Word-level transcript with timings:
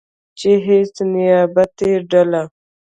چې 0.39 0.51
هیڅ 0.67 0.95
نیابتي 1.13 1.91
ډله 2.09 2.41